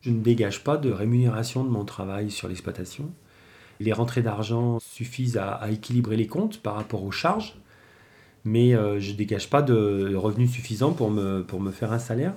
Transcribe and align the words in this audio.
Je 0.00 0.10
ne 0.10 0.20
dégage 0.20 0.62
pas 0.62 0.76
de 0.76 0.90
rémunération 0.90 1.64
de 1.64 1.70
mon 1.70 1.84
travail 1.84 2.30
sur 2.30 2.48
l'exploitation. 2.48 3.10
Les 3.80 3.92
rentrées 3.92 4.22
d'argent 4.22 4.78
suffisent 4.80 5.36
à, 5.36 5.70
équilibrer 5.70 6.16
les 6.16 6.26
comptes 6.26 6.62
par 6.62 6.74
rapport 6.76 7.04
aux 7.04 7.10
charges, 7.10 7.56
mais 8.44 8.74
euh, 8.74 9.00
je 9.00 9.12
ne 9.12 9.16
dégage 9.16 9.50
pas 9.50 9.62
de 9.62 10.14
revenus 10.14 10.50
suffisants 10.50 10.92
pour 10.92 11.10
me, 11.10 11.42
pour 11.42 11.60
me 11.60 11.70
faire 11.70 11.92
un 11.92 11.98
salaire. 11.98 12.34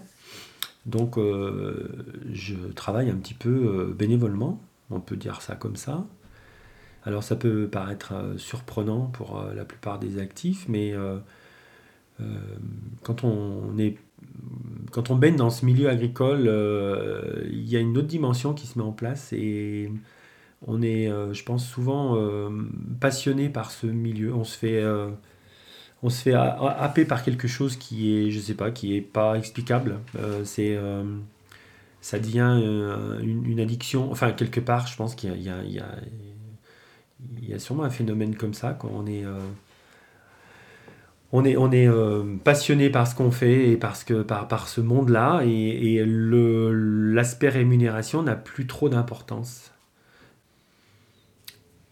Donc 0.86 1.18
euh, 1.18 1.88
je 2.34 2.56
travaille 2.56 3.10
un 3.10 3.16
petit 3.16 3.34
peu 3.34 3.50
euh, 3.50 3.94
bénévolement, 3.94 4.62
on 4.90 5.00
peut 5.00 5.16
dire 5.16 5.42
ça 5.42 5.56
comme 5.56 5.76
ça. 5.76 6.06
Alors 7.04 7.24
ça 7.24 7.36
peut 7.36 7.70
paraître 7.72 8.14
surprenant 8.38 9.06
pour 9.06 9.42
la 9.56 9.64
plupart 9.64 10.00
des 10.00 10.20
actifs, 10.20 10.68
mais 10.68 10.94
quand 13.04 13.24
on 13.24 13.78
est 13.78 13.98
quand 14.92 15.12
on 15.12 15.16
baigne 15.16 15.36
dans 15.36 15.50
ce 15.50 15.66
milieu 15.66 15.90
agricole, 15.90 16.42
il 17.52 17.70
y 17.70 17.76
a 17.76 17.80
une 17.80 17.98
autre 17.98 18.08
dimension 18.08 18.54
qui 18.54 18.68
se 18.68 18.78
met 18.78 18.84
en 18.84 18.92
place 18.92 19.34
et 19.34 19.92
on 20.68 20.82
est, 20.82 21.10
euh, 21.10 21.34
je 21.34 21.44
pense, 21.44 21.66
souvent 21.66 22.16
euh, 22.18 22.50
passionné 23.00 23.50
par 23.50 23.72
ce 23.72 23.88
milieu. 23.88 24.34
On 24.34 24.44
se 24.44 24.58
fait, 24.58 24.82
euh, 24.82 25.10
on 26.04 26.10
se 26.10 26.22
fait 26.22 26.34
happer 26.34 27.06
par 27.06 27.24
quelque 27.24 27.48
chose 27.48 27.76
qui 27.78 28.16
est, 28.16 28.32
je 28.32 28.40
sais 28.40 28.56
pas, 28.56 28.72
qui 28.72 28.96
est 28.96 29.02
pas 29.02 29.38
explicable. 29.38 30.00
c'est, 30.44 30.78
ça 32.02 32.20
devient 32.20 32.62
une, 33.22 33.60
addiction. 33.60 34.12
Enfin, 34.12 34.32
quelque 34.32 34.62
part, 34.62 34.88
je 34.88 34.96
pense 34.96 35.16
qu'il 35.16 35.36
y 35.36 35.50
y, 35.50 35.82
il 37.42 37.50
y 37.50 37.54
a 37.54 37.60
sûrement 37.60 37.84
un 37.84 37.90
phénomène 37.90 38.36
comme 38.36 38.54
ça 38.54 38.74
quand 38.80 38.90
on 38.94 39.06
est 39.06 39.26
on 41.32 41.46
est, 41.46 41.58
on 41.58 41.72
est 41.72 41.88
passionné 42.44 42.90
par 42.90 43.08
ce 43.08 43.16
qu'on 43.16 43.32
fait 43.32 43.70
et 43.70 43.78
parce 43.78 44.04
que, 44.04 44.22
par, 44.24 44.48
par 44.48 44.68
ce 44.68 44.82
monde-là, 44.82 45.42
et, 45.46 45.96
et 45.96 46.04
l'aspect 46.06 47.50
rémunération 47.50 48.24
n'a 48.24 48.36
plus 48.36 48.68
trop 48.68 48.90
d'importance. 48.90 49.72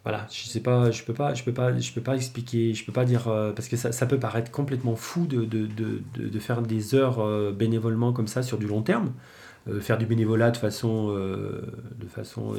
Voilà, 0.08 0.26
je 0.32 0.48
sais 0.48 0.62
pas, 0.62 0.90
je 0.90 1.04
peux 1.04 1.14
pas, 1.14 1.34
je 1.34 1.44
peux 1.44 1.52
pas, 1.52 1.78
je 1.78 1.92
peux 1.92 2.00
pas 2.00 2.16
expliquer, 2.16 2.74
je 2.74 2.86
peux 2.86 2.94
pas 2.94 3.04
dire 3.04 3.28
euh, 3.28 3.52
parce 3.52 3.68
que 3.68 3.76
ça, 3.76 4.06
peut 4.06 4.18
paraître 4.18 4.50
complètement 4.52 4.96
fou 4.96 5.28
de, 5.28 5.44
de, 5.44 6.40
faire 6.40 6.62
des 6.62 6.96
heures 6.96 7.20
euh, 7.20 7.52
bénévolement 7.52 8.14
comme 8.14 8.28
ça 8.28 8.42
sur 8.42 8.58
du 8.58 8.68
long 8.68 8.82
terme, 8.82 9.12
euh, 9.68 9.82
faire 9.82 9.98
du 9.98 10.06
bénévolat 10.06 10.52
de 10.52 10.56
façon, 10.56 11.10
de 11.10 12.08
façon 12.08 12.54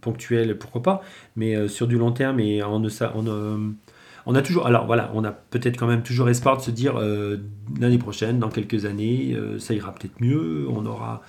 ponctuelle, 0.00 0.58
pourquoi 0.58 0.82
pas, 0.82 1.02
mais 1.36 1.68
sur 1.68 1.86
du 1.86 1.96
long 1.96 2.10
terme 2.10 2.40
et 2.40 2.60
on, 2.64 2.82
on, 3.14 3.74
on 4.30 4.34
a 4.34 4.42
toujours, 4.42 4.66
alors 4.66 4.86
voilà, 4.86 5.10
on 5.14 5.24
a 5.24 5.32
peut-être 5.32 5.76
quand 5.76 5.86
même 5.86 6.02
toujours 6.02 6.28
espoir 6.28 6.58
de 6.58 6.62
se 6.62 6.70
dire 6.70 6.94
l'année 7.80 7.98
prochaine, 7.98 8.38
dans 8.38 8.50
quelques 8.50 8.84
années, 8.84 9.36
ça 9.58 9.74
ira 9.74 9.92
peut-être 9.92 10.20
mieux, 10.20 10.66
on 10.68 10.86
aura 10.86 11.22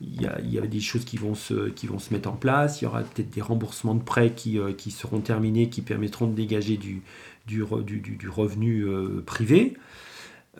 il 0.00 0.20
y, 0.20 0.26
a, 0.26 0.38
il 0.40 0.52
y, 0.52 0.58
a, 0.58 0.66
des 0.66 0.80
choses 0.80 1.04
qui 1.04 1.16
vont, 1.16 1.34
se, 1.34 1.68
qui 1.70 1.86
vont 1.86 1.98
se 1.98 2.12
mettre 2.12 2.28
en 2.28 2.36
place, 2.36 2.80
il 2.80 2.84
y 2.84 2.86
aura 2.86 3.02
peut-être 3.02 3.30
des 3.30 3.40
remboursements 3.40 3.94
de 3.94 4.02
prêts 4.02 4.32
qui, 4.34 4.58
euh, 4.58 4.72
qui, 4.72 4.90
seront 4.90 5.20
terminés, 5.20 5.68
qui 5.68 5.82
permettront 5.82 6.26
de 6.26 6.34
dégager 6.34 6.76
du, 6.76 7.02
du, 7.46 7.64
du, 7.84 8.00
du 8.00 8.28
revenu 8.28 8.82
euh, 8.82 9.22
privé. 9.24 9.76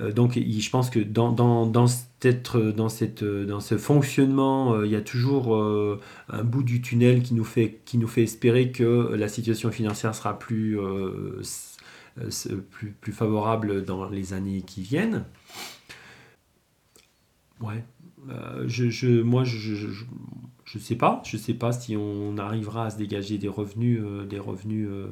Euh, 0.01 0.13
donc 0.13 0.39
je 0.39 0.71
pense 0.71 0.91
que 0.91 1.01
dans, 1.01 1.33
dans, 1.33 1.67
dans, 1.67 1.87
cette, 1.87 2.57
dans, 2.57 2.89
cette, 2.89 3.25
dans 3.25 3.61
ce 3.61 3.77
fonctionnement, 3.77 4.83
il 4.83 4.91
y 4.91 4.97
a 4.97 5.03
toujours 5.03 5.57
un 5.57 6.45
bout 6.45 6.63
du 6.63 6.81
tunnel 6.81 7.23
qui 7.23 7.35
nous, 7.35 7.45
fait, 7.45 7.81
qui 7.85 7.99
nous 7.99 8.09
fait 8.09 8.23
espérer 8.23 8.73
que 8.73 9.15
la 9.15 9.29
situation 9.29 9.71
financière 9.71 10.15
sera 10.15 10.39
plus, 10.39 10.79
plus, 12.71 12.93
plus 12.93 13.13
favorable 13.13 13.85
dans 13.85 14.09
les 14.09 14.33
années 14.33 14.63
qui 14.63 14.83
viennent. 14.83 15.25
Ouais, 17.61 17.85
euh, 18.31 18.65
je, 18.67 19.23
moi, 19.23 19.45
je 19.45 19.73
ne 20.75 20.81
sais 20.81 20.97
pas. 20.97 21.23
Je 21.25 21.37
sais 21.37 21.55
pas 21.55 21.73
si 21.73 21.97
on 21.97 22.37
arrivera 22.39 22.87
à 22.87 22.91
se 22.91 22.97
dégager 22.97 23.39
des 23.39 23.49
revenus, 23.49 24.01
euh, 24.03 24.25
des 24.25 24.39
revenus 24.39 24.89
euh, 24.91 25.09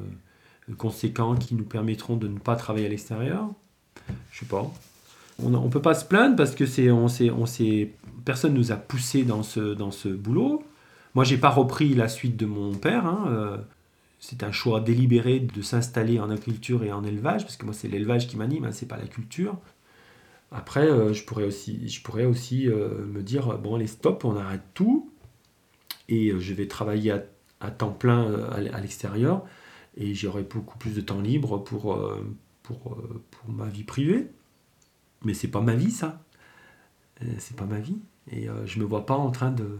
conséquents 0.77 1.35
qui 1.35 1.55
nous 1.55 1.63
permettront 1.63 2.17
de 2.17 2.27
ne 2.27 2.39
pas 2.39 2.55
travailler 2.55 2.85
à 2.85 2.89
l'extérieur. 2.89 3.49
Je 4.31 4.39
sais 4.39 4.45
pas. 4.45 4.71
On 5.41 5.49
ne 5.49 5.69
peut 5.69 5.81
pas 5.81 5.95
se 5.95 6.05
plaindre 6.05 6.35
parce 6.35 6.55
que 6.55 6.65
c'est, 6.65 6.91
on 6.91 7.07
on 7.07 7.45
personne 8.23 8.53
nous 8.53 8.71
a 8.71 8.77
poussé 8.77 9.23
dans 9.23 9.43
ce, 9.43 9.73
dans 9.73 9.91
ce 9.91 10.07
boulot. 10.07 10.63
Moi, 11.13 11.23
j'ai 11.23 11.37
pas 11.37 11.49
repris 11.49 11.93
la 11.93 12.07
suite 12.07 12.37
de 12.37 12.45
mon 12.45 12.73
père. 12.73 13.05
Hein, 13.05 13.59
c'est 14.27 14.41
un 14.41 14.51
choix 14.51 14.79
délibéré 14.79 15.39
de 15.39 15.61
s'installer 15.61 16.19
en 16.19 16.31
agriculture 16.31 16.83
et 16.83 16.91
en 16.91 17.03
élevage, 17.03 17.43
parce 17.43 17.57
que 17.57 17.65
moi, 17.65 17.75
c'est 17.75 17.87
l'élevage 17.87 18.27
qui 18.27 18.37
m'anime, 18.37 18.65
hein, 18.65 18.71
c'est 18.71 18.87
pas 18.87 18.97
la 18.97 19.05
culture. 19.05 19.59
Après, 20.51 20.87
euh, 20.87 21.13
je 21.13 21.23
pourrais 21.25 21.43
aussi, 22.25 22.67
euh, 22.67 23.05
me 23.05 23.21
dire 23.21 23.59
bon, 23.59 23.75
allez, 23.75 23.85
stop, 23.85 24.25
on 24.25 24.35
arrête 24.35 24.63
tout 24.73 25.11
et 26.09 26.29
euh, 26.29 26.39
je 26.39 26.53
vais 26.55 26.67
travailler 26.67 27.11
à, 27.59 27.71
temps 27.71 27.91
plein 27.91 28.33
à, 28.49 28.79
l'extérieur 28.79 29.43
et 29.95 30.15
j'aurai 30.15 30.43
beaucoup 30.43 30.77
plus 30.77 30.95
de 30.95 31.01
temps 31.01 31.21
libre 31.21 31.63
pour 31.63 31.99
ma 33.47 33.67
vie 33.67 33.83
privée. 33.83 34.27
Mais 35.23 35.33
c'est 35.33 35.47
pas 35.47 35.61
ma 35.61 35.75
vie, 35.75 35.91
ça. 35.91 36.23
C'est 37.39 37.55
pas 37.55 37.65
ma 37.65 37.79
vie. 37.79 37.99
Et 38.31 38.47
je 38.65 38.79
me 38.79 38.85
vois 38.85 39.05
pas 39.05 39.15
en 39.15 39.31
train 39.31 39.51
de, 39.51 39.79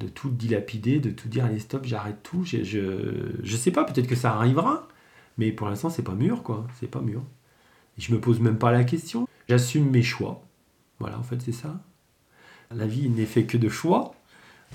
de 0.00 0.08
tout 0.08 0.30
dilapider, 0.30 1.00
de 1.00 1.10
tout 1.10 1.28
dire 1.28 1.44
allez, 1.44 1.58
stop, 1.58 1.84
j'arrête 1.84 2.22
tout. 2.22 2.44
Je, 2.44 2.62
je, 2.64 3.32
je 3.42 3.56
sais 3.56 3.70
pas, 3.70 3.84
peut-être 3.84 4.06
que 4.06 4.16
ça 4.16 4.32
arrivera, 4.34 4.88
mais 5.38 5.52
pour 5.52 5.68
l'instant, 5.68 5.90
c'est 5.90 6.02
pas 6.02 6.14
mûr, 6.14 6.42
quoi. 6.42 6.66
C'est 6.78 6.90
pas 6.90 7.00
mûr. 7.00 7.22
Et 7.98 8.00
je 8.00 8.12
me 8.12 8.20
pose 8.20 8.40
même 8.40 8.58
pas 8.58 8.70
la 8.70 8.84
question. 8.84 9.28
J'assume 9.48 9.90
mes 9.90 10.02
choix. 10.02 10.42
Voilà, 10.98 11.18
en 11.18 11.22
fait, 11.22 11.40
c'est 11.42 11.52
ça. 11.52 11.80
La 12.74 12.86
vie 12.86 13.08
n'est 13.08 13.26
fait 13.26 13.44
que 13.44 13.56
de 13.56 13.68
choix. 13.68 14.14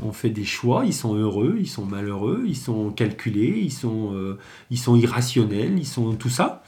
On 0.01 0.11
fait 0.11 0.31
des 0.31 0.45
choix, 0.45 0.85
ils 0.85 0.93
sont 0.93 1.13
heureux, 1.13 1.57
ils 1.59 1.69
sont 1.69 1.85
malheureux, 1.85 2.45
ils 2.47 2.57
sont 2.57 2.89
calculés, 2.91 3.59
ils 3.61 3.71
sont, 3.71 4.13
euh, 4.15 4.39
ils 4.71 4.79
sont 4.79 4.95
irrationnels, 4.95 5.77
ils 5.77 5.85
sont 5.85 6.15
tout 6.15 6.29
ça. 6.29 6.63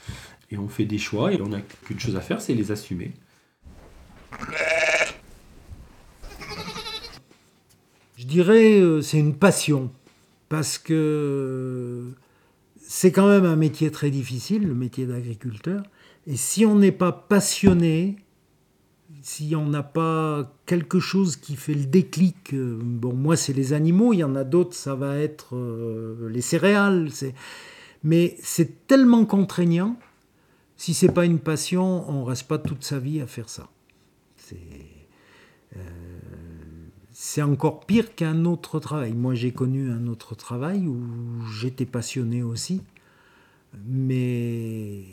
Et 0.52 0.58
on 0.58 0.68
fait 0.68 0.84
des 0.84 0.98
choix 0.98 1.32
et 1.32 1.40
on 1.40 1.48
n'a 1.48 1.60
qu'une 1.60 1.98
chose 1.98 2.14
à 2.14 2.20
faire, 2.20 2.40
c'est 2.40 2.54
les 2.54 2.70
assumer. 2.70 3.12
Je 8.16 8.24
dirais 8.24 8.80
euh, 8.80 9.02
c'est 9.02 9.18
une 9.18 9.34
passion 9.34 9.92
parce 10.48 10.78
que 10.78 12.12
c'est 12.78 13.12
quand 13.12 13.28
même 13.28 13.44
un 13.44 13.56
métier 13.56 13.90
très 13.90 14.10
difficile, 14.10 14.66
le 14.66 14.74
métier 14.74 15.06
d'agriculteur. 15.06 15.82
Et 16.26 16.36
si 16.36 16.64
on 16.64 16.76
n'est 16.76 16.92
pas 16.92 17.12
passionné, 17.12 18.16
si 19.20 19.54
on 19.54 19.66
n'a 19.66 19.82
pas 19.82 20.50
quelque 20.64 20.98
chose 20.98 21.36
qui 21.36 21.56
fait 21.56 21.74
le 21.74 21.84
déclic, 21.84 22.54
euh, 22.54 22.78
bon, 22.80 23.12
moi 23.12 23.36
c'est 23.36 23.52
les 23.52 23.74
animaux, 23.74 24.14
il 24.14 24.18
y 24.18 24.24
en 24.24 24.34
a 24.34 24.44
d'autres, 24.44 24.74
ça 24.74 24.94
va 24.94 25.18
être 25.18 25.54
euh, 25.54 26.30
les 26.30 26.40
céréales, 26.40 27.10
mais 28.02 28.36
c'est 28.40 28.86
tellement 28.86 29.26
contraignant. 29.26 29.98
Si 30.78 30.94
c'est 30.94 31.12
pas 31.12 31.26
une 31.26 31.38
passion, 31.38 32.08
on 32.10 32.24
reste 32.24 32.48
pas 32.48 32.58
toute 32.58 32.82
sa 32.82 32.98
vie 32.98 33.20
à 33.20 33.26
faire 33.26 33.48
ça. 33.48 33.68
C'est 34.36 34.56
encore 37.42 37.86
pire 37.86 38.14
qu'un 38.14 38.44
autre 38.44 38.78
travail. 38.80 39.12
Moi, 39.12 39.34
j'ai 39.34 39.52
connu 39.52 39.90
un 39.90 40.06
autre 40.06 40.34
travail 40.34 40.86
où 40.86 40.98
j'étais 41.52 41.86
passionné 41.86 42.42
aussi, 42.42 42.82
mais 43.86 45.04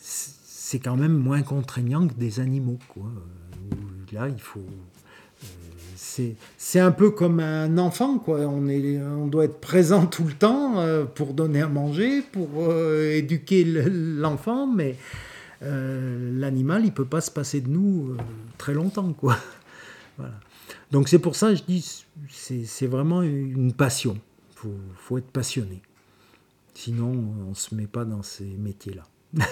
c'est 0.00 0.78
quand 0.78 0.96
même 0.96 1.16
moins 1.16 1.42
contraignant 1.42 2.06
que 2.08 2.14
des 2.14 2.40
animaux. 2.40 2.78
Là, 4.12 4.28
il 4.28 4.40
faut. 4.40 4.60
Euh, 6.18 6.30
c'est 6.58 6.80
un 6.80 6.92
peu 6.92 7.10
comme 7.10 7.40
un 7.40 7.78
enfant. 7.78 8.22
On, 8.26 9.26
doit 9.26 9.44
être 9.44 9.60
présent 9.60 10.06
tout 10.08 10.24
le 10.24 10.32
temps 10.32 10.78
euh, 10.78 11.04
pour 11.04 11.34
donner 11.34 11.62
à 11.62 11.68
manger, 11.68 12.22
pour 12.22 12.48
euh, 12.58 13.12
éduquer 13.16 13.64
l'enfant, 13.64 14.66
mais 14.66 14.96
l'animal, 15.60 16.84
il 16.84 16.92
peut 16.92 17.04
pas 17.04 17.20
se 17.20 17.30
passer 17.30 17.60
de 17.60 17.68
nous 17.68 18.16
très 18.58 18.74
longtemps. 18.74 19.14
Voilà. 20.18 20.32
Donc 20.90 21.08
c'est 21.08 21.18
pour 21.18 21.36
ça 21.36 21.50
que 21.50 21.56
je 21.56 21.62
dis, 21.62 22.04
c'est 22.30 22.86
vraiment 22.86 23.22
une 23.22 23.72
passion. 23.72 24.18
Il 24.52 24.58
faut, 24.58 24.74
faut, 24.96 25.18
être 25.18 25.30
passionné. 25.30 25.82
Sinon, 26.74 27.08
on 27.08 27.50
ne 27.50 27.54
se 27.54 27.74
met 27.74 27.86
pas 27.86 28.04
dans 28.04 28.22
ces 28.22 28.44
métiers-là. 28.44 29.04